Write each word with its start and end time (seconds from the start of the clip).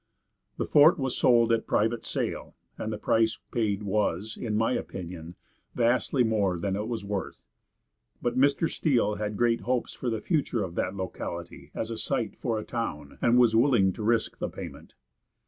The 0.57 0.65
fort 0.65 0.97
was 0.97 1.15
sold 1.15 1.53
at 1.53 1.67
private 1.67 2.03
sale, 2.05 2.55
and 2.75 2.91
the 2.91 2.97
price 2.97 3.37
paid 3.51 3.83
was, 3.83 4.35
in 4.35 4.55
my 4.57 4.71
opinion, 4.71 5.35
vastly 5.75 6.23
more 6.23 6.57
than 6.57 6.75
it 6.75 6.87
was 6.87 7.05
worth; 7.05 7.43
but 8.19 8.35
Mr. 8.35 8.67
Steele 8.67 9.17
had 9.17 9.37
great 9.37 9.61
hopes 9.61 9.93
for 9.93 10.09
the 10.09 10.19
future 10.19 10.63
of 10.63 10.73
that 10.73 10.95
locality 10.95 11.69
as 11.75 11.91
a 11.91 11.99
site 11.99 12.35
for 12.35 12.57
a 12.57 12.63
town, 12.65 13.19
and 13.21 13.37
was 13.37 13.55
willing 13.55 13.93
to 13.93 14.01
risk 14.01 14.39
the 14.39 14.49
payment. 14.49 14.95